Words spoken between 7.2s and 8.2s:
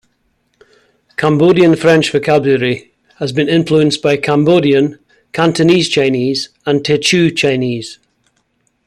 Chinese.